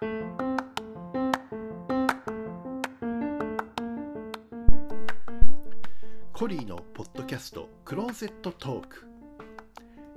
[0.00, 0.06] コ
[6.46, 9.06] リーのポッドキャストクローゼットトーク。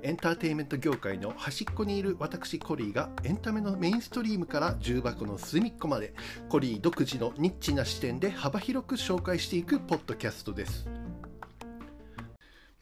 [0.00, 6.14] エンターテインメント業界の端っこにいる私コリーがエンタメのメインストリームから重箱の隅っこまで
[6.48, 10.88] コリー独自のニッチな視点で幅広く紹介していくポッドキャストです。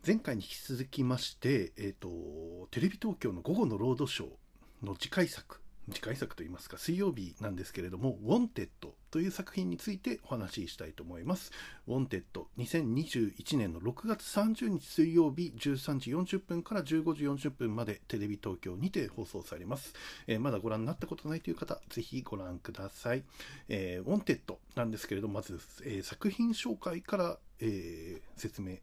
[0.07, 5.62] 前回に引き続きまして、えーと、テレビ東京の午後のロードショーの次回作。
[5.91, 11.51] 次回作といいますか水曜日なんですけれども「ウォンテッド」という作品についてお話ししたいと思います。
[11.87, 19.93] ウォンテッド2021年の6月30日水曜日13時40分から15時40分までテレビ東京にて放送されます。
[20.27, 23.25] えー、まだご覧になったことないという方、ぜひご覧ください。
[23.69, 28.79] えー、ウォンテッドなんですけれども、まず、えー、作品紹介から、え、説明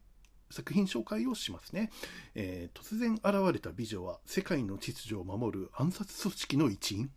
[0.49, 1.91] 作品紹介をしますね、
[2.35, 7.11] えー、突然現れた美女は世界の秩序を守る暗殺組織の一員。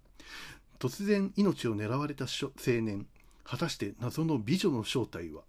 [0.78, 2.50] 突然命を狙われた青
[2.82, 3.06] 年。
[3.44, 5.42] 果たして謎の美女の正体は？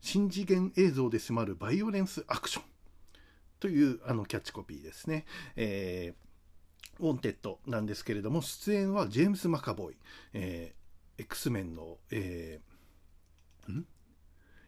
[0.00, 2.64] 新次元映像で迫るバイオレンスアクション。
[3.58, 5.24] というあのキャッチコピーですね、
[5.56, 9.96] えー、ウォンテッドなんですけれども出演はジェームス・マカボイ、
[10.34, 13.86] えー、X メンの、えー、ん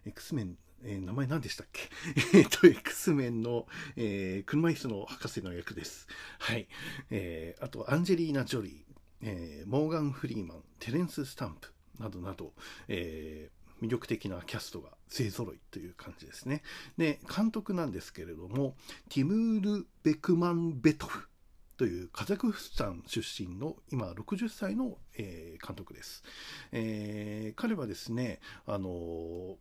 [0.07, 1.89] ？X メンえー、名前何でしたっけ？
[2.39, 6.07] えっと、X メンの、えー、車椅子の博士の役です。
[6.39, 6.69] はい。
[7.11, 8.75] えー、あと、アンジェリーナ・ジョリー、
[9.23, 12.55] えー、モーガン・フリーマン、テレンス・スタンプなどなど、
[12.87, 16.63] えー、魅力的なキャストが勢ぞろいという感じですね。
[16.97, 18.77] で、監督なんですけれども、
[19.09, 21.29] ティムール・ベクマン・ベトフ
[21.77, 26.25] というカザフスタン出身の今60歳の、えー、監督です。
[26.73, 29.59] えー、彼はですね、あの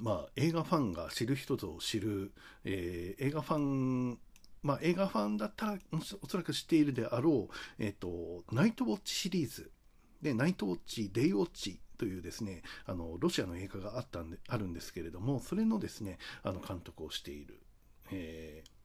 [0.00, 2.32] まあ、映画ファンが知る人ぞ知る、
[2.64, 4.18] えー、映画ファン、
[4.62, 9.70] まあ、映画ファンだったらおそらく知っているであろう、えっ、ー、と、ナイトウォッチシリーズ。
[10.22, 17.60] で、ナイトウォッチ、デイウォッチというですね、あの、ロシアの映画があったんで、あるんですけれども、それのですね、あの、監督をしている、
[18.10, 18.77] えー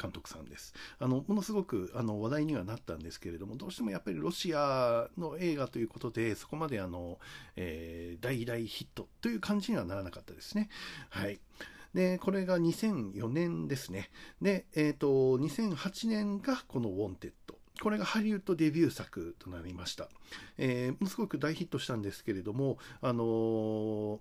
[0.00, 0.72] 監督さんです。
[0.98, 7.18] あの、ものすごくあの話題にはなったんですけれども、どうしてもやっぱりロシアの映画ということで、そこまであの、
[7.56, 10.70] えー、大大ヒットという感じにはならなかったですね。
[11.10, 11.40] はい。
[11.94, 14.10] で、これが2004年ですね。
[14.40, 15.08] で、えっ、ー、と、
[15.38, 17.58] 2008年がこのウォンテッド。
[17.80, 20.08] これがハリウッドデビュー作となりました。
[20.58, 24.18] えー、ものすごく大ヒットしたんですけれども、あのー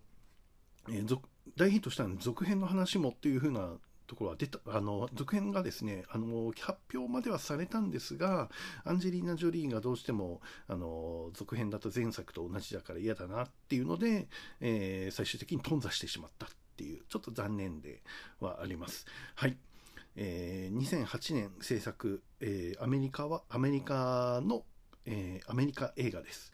[0.90, 1.20] えー、
[1.56, 3.72] 大ヒットしたので続編の話もっていう風な
[4.08, 8.50] ところは出た、あの、続編がですね、あの、発表まではされたんですが、
[8.86, 14.28] アンジェリーナ・ジョリーがどうしても、あの、続編だと前作と同じだから嫌だなっていうので、
[14.62, 18.02] えー、最終的に頓挫してしまったっていう、ちょっと残念で
[18.40, 19.06] はあります。
[19.36, 19.58] はい。
[20.16, 24.64] えー、2008年制作、えー、アメリカは、アメリカの、
[25.06, 26.52] えー、アメリカ映画です。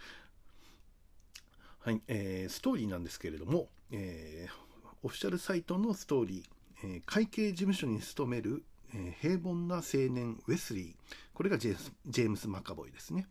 [1.79, 6.43] はい、えー、ストーリーなんですけれども、えー、オフィシャルサイトのストーリー、
[6.83, 8.63] え会計事務所に勤める、
[8.93, 11.15] え平凡な青年ウェスリー。
[11.33, 13.27] これがジェームス・マカボイですね、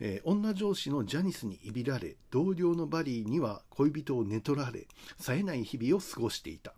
[0.00, 4.86] え、女上司のジャニスにいびられ同僚のバリーには恋人を寝取られ
[5.18, 6.74] 冴えない日々を過ごしていた。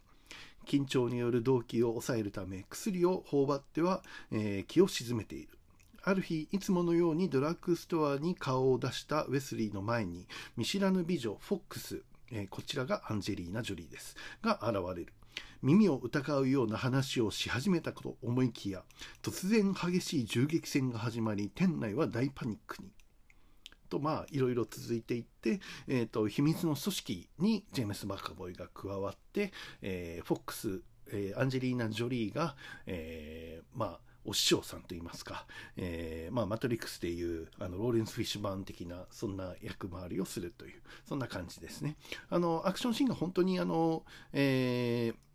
[0.66, 5.58] 緊張による動機を抑えるため薬を頬張っては、え、気を鎮めている。
[6.02, 10.26] ある日いつものようにドラッグストアに顔を出したウェスリーの前に
[10.56, 14.16] 見知らぬ美女フォックス、え、こちらがアンジェリーナ・ジョリーです。
[14.42, 15.12] が現れる。
[15.62, 18.82] 耳を疑うような話をし始めたと思いきや
[19.22, 22.90] 突然激しい銃撃戦が始まり店内は大パニックに。
[23.88, 32.54] とまあいろいろ続いていって、えーと、秘密の組織にジェームス・マカボイが加わって、えー、フォックス、えー、アンジェリーナ・ジョリーが、
[32.86, 35.46] えー、まあお師匠さんといいますか、
[35.76, 41.96] えー、まあ、マトリックスでいうあのローレンス・フィッシュバーン的なそんな役回りをするというそんな感じですね
[42.28, 44.04] あのアクションシーンが本当にあの、
[44.34, 45.27] えー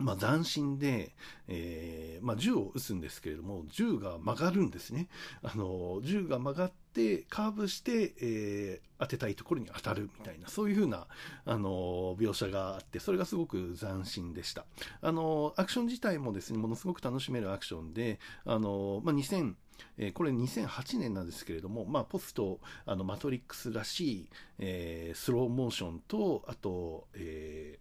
[0.00, 1.14] まあ、斬新で、
[1.48, 5.08] えーまあ、銃を撃つんですけれども銃が曲がるんですね。
[5.42, 11.06] あの銃が曲がってカーブして、えー、当てたいところに当たるみたいなそういう風な
[11.44, 14.64] あな描写があってそれがすごく斬新でした。
[15.02, 19.54] あのアクション自体もですねものすごく楽しめるアクションであの、まあ、2000
[19.98, 27.78] えこれ2008年なんですけれども、まあ、ポストあのマトリックスらしい、えー、スローモーションとあと、え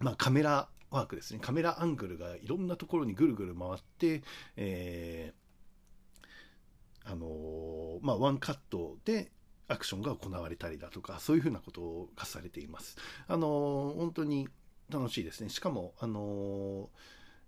[0.00, 4.22] ーまあ、カメラワークですねカメラアングルがいろんなところにぐるぐる回って、
[4.56, 9.32] えー、あのー、まあ、ワンカットで
[9.66, 12.96] アクションが行われたりだとかそういうふうなことがされています。
[13.26, 14.48] あのー、本当に
[14.88, 15.48] 楽しいですね。
[15.48, 16.90] しかも、あの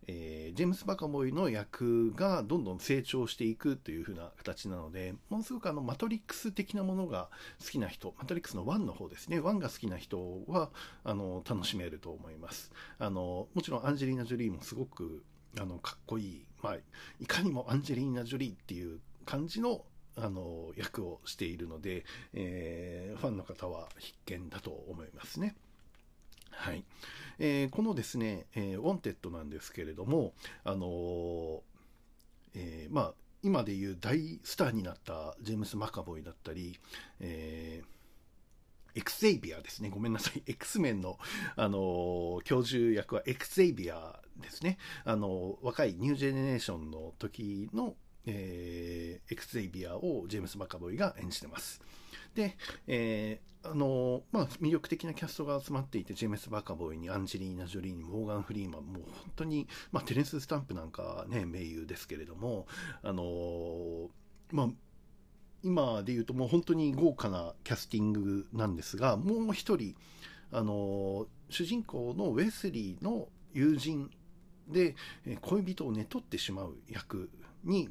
[0.08, 7.28] えー、ジェームス・バカボイの役がどんどん成長していくという風な形なので、ものすごくあの、マトリックス的なものが
[7.62, 10.70] 好きな人、マトリックスの1の方ですね、1が好きな人は、
[11.04, 12.72] あの、楽しめると思います。
[12.98, 15.24] あの、もちろんアンジェリーナ・ジョリーもすごく、
[15.58, 16.76] あの、かっこいい、まあ、
[17.20, 19.84] いかにもアンジェリーナ・ジョリーっていう感じの
[20.18, 25.54] あの役をしているので、えー、ファンの方は必見だと思いますね。
[26.50, 26.84] はい。
[27.38, 30.32] えー、このですね、えー、ウォンテッドなんですけれども、
[30.64, 31.60] あのー、
[32.54, 36.78] えー、まあ、今でいう大スターになったジェームス・マカボイだったり、
[37.20, 39.90] えー、エクセイビアですね。
[39.90, 40.42] ごめんなさい。
[40.48, 41.18] X メンの、
[41.54, 44.78] あの教授役はエクセイビアですね。
[45.04, 47.94] あの若いニュージェネレーションの時の、
[48.24, 51.82] えー、エクセイビアをジェームス・マカボイが演じてます。
[52.36, 52.56] で、
[52.86, 62.66] えー、あのまあ、魅力的なキャストが集まっていて、ジェームス・バカボーイにアンジェリーナ・ジョリーにモーガン・フリーマン、もう本当に、まあ、テレンス・スタンプなんかね、名優ですけれども、
[63.02, 64.10] あの
[64.52, 64.68] まあ、
[65.62, 69.96] 今で言うともう本当に豪華なキャスティングなんですが、もう一人、
[70.52, 74.10] あの主人公のウェスリーの友人
[74.68, 74.94] で
[75.40, 77.30] 恋人を寝取ってしまう役
[77.64, 77.88] に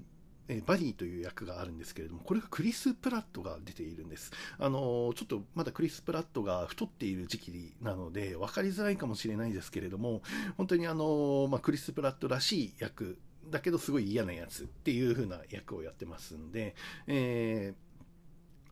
[0.48, 4.32] えバリーという役があるんですけれども、これがクリス・プラットが出ているんです。
[4.60, 10.22] あのちょっとまだクリス・プラットが太っている時期なので、分かりづらいかもしれないですけれども、
[10.58, 13.18] 本当にあのまあ、クリス・プラットらしい役、
[13.50, 16.76] だけどすごい嫌なやつっていう風な役をやってますんで、
[17.08, 17.86] えー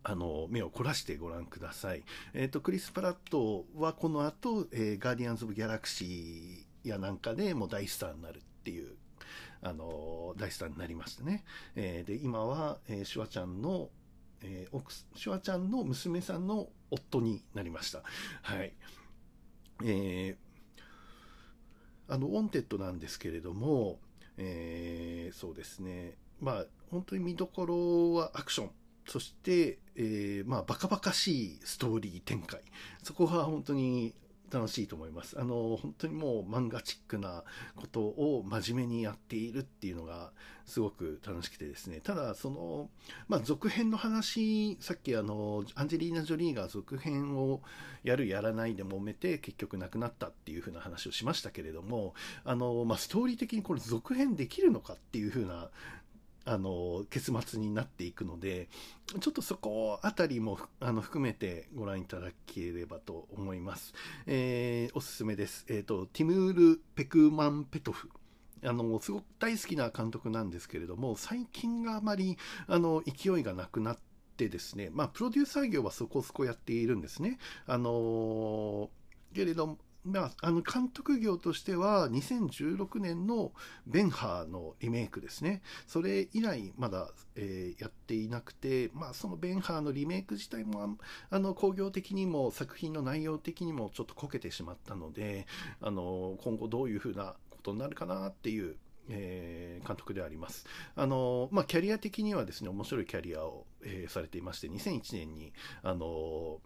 [0.06, 2.04] あの、目を凝らしてご覧ください。
[2.34, 8.96] えっ、ー、と、クリス・プラットはこの後、えー、ガーディアンズ・オブ・ギャラクシーやなんかでもう大スターになるっていう
[9.63, 11.44] あの、大スターになりましてね。
[11.75, 13.89] えー、で、今は、えー、シュワちゃんの、
[14.42, 18.04] えー、奥、シュワちゃんの娘さんの夫になりました。
[18.42, 18.74] はい。
[19.83, 24.00] えー、あの、ウォンテッドなんですけれども、
[24.38, 26.18] えー、そうですね。
[26.42, 28.71] まあ、本当に見どころはアクション。
[29.07, 32.62] そして、えー、まあ、バカバカしいストーリー展開。
[33.01, 34.13] そこは本当に
[34.53, 35.39] 楽しいと思います。
[35.39, 37.44] あの、本当にもう漫画チックな
[37.75, 40.31] ことを真面目にやっているっていうのが
[40.65, 42.01] すごく楽しくてですね。
[42.01, 42.89] ただ、その、
[43.27, 47.61] まあ、続編の話、さっきあの、アンジェリーナ・ジョリーが続編を
[48.03, 52.13] やるやらないで揉めて結局なくなったっていう風な話をしましたけれども、
[52.44, 55.69] あの、まあ、ストーリー的にこれ続編できるのかっていう風な
[56.45, 58.68] あの結末になっていくので
[59.22, 63.94] ちょっとそこあたりもあの含めてご覧いただければと思います。
[64.25, 65.66] えー、おすすめです。
[65.69, 68.10] えっ、ー、と、ティムール・ペクマンペトフ。
[68.66, 72.38] あの、すごく大好きな監督なんですけれども、最近があまり、
[72.68, 73.98] あの、勢いがなくなっ
[74.38, 77.39] てですね、まあ、プロデューサー業はそこそこやっているんですね。
[77.66, 78.89] あの
[79.34, 83.51] けれどまあ、あの監督業としては2016年の
[83.88, 85.61] ベンハーのリメイクですね。
[85.88, 90.97] それ以来まだ、えー、やっていなくて、まあそのベンハーのリメイク自体も
[91.29, 95.47] あの工業的にも作品の内容的にもちょっとこけてしまったので、
[95.81, 98.75] あの今後どういうふうなことになるかなっていう
[99.09, 100.65] えー、監督であります。
[100.95, 106.61] あの、まあ、キャリア的にはですね、面白いキャリアを、えー、されていまして、2001年に、あの、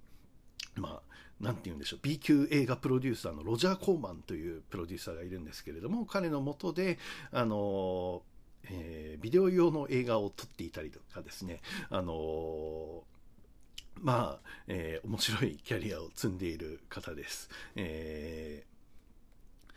[0.75, 6.97] まあ、なんて言うんでしょう、B 級映画プロデューサーのロジャー・コーマンというプロデューサーがいるんですけれども、彼のもとで、
[7.31, 8.23] あの、
[8.69, 13.03] えー、ビデオ用の映画を撮っていたりとかですね、あの
[14.01, 17.49] まあ、えー、面白いキャリアを積んでいる方です。
[17.75, 19.73] えー、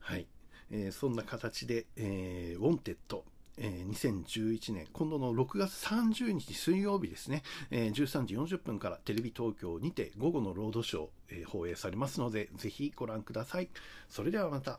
[0.00, 0.26] はい。
[0.70, 3.24] えー、そんな形で、えー、ウォンテッド、
[3.58, 13.68] えー、2011年、今度の6月30日水曜日ですね、えー、13時40分からテレビ東京にて午後のロードショー、えー、放映されますので、ぜひご覧ください。
[14.08, 14.78] それではまた、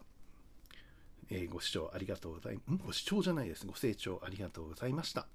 [1.29, 2.83] えー、ご視聴ありがとうございます。
[2.85, 3.65] ご視聴じゃないです。
[3.65, 5.27] ご清聴ありがとうございました。